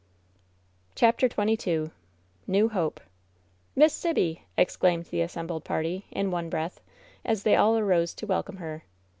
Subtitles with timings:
[0.95, 1.91] CHAPTEE XXII
[2.47, 3.01] NEW HOPE
[3.75, 6.81] "Miss Sibby 1" exclaimed the assembled party, in one breath,
[7.23, 8.83] as they all arose to welcome her.